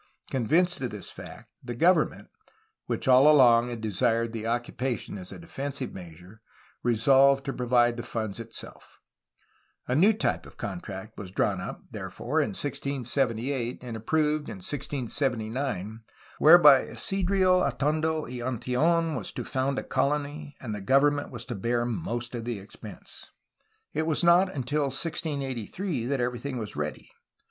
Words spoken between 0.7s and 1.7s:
of this fact,